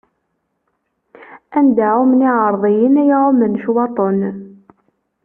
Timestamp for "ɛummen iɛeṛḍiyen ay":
1.95-3.11